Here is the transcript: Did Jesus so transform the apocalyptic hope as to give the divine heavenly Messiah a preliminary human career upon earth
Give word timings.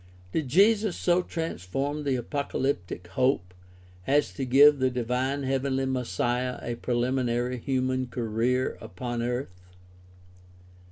Did 0.31 0.47
Jesus 0.47 0.97
so 0.97 1.21
transform 1.21 2.05
the 2.05 2.15
apocalyptic 2.15 3.05
hope 3.09 3.53
as 4.07 4.33
to 4.33 4.45
give 4.45 4.79
the 4.79 4.89
divine 4.89 5.43
heavenly 5.43 5.85
Messiah 5.85 6.57
a 6.63 6.73
preliminary 6.73 7.57
human 7.59 8.07
career 8.07 8.79
upon 8.81 9.21
earth 9.21 9.61